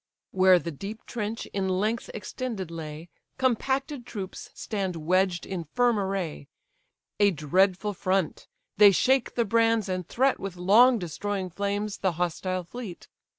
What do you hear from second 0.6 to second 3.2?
deep trench in length extended lay,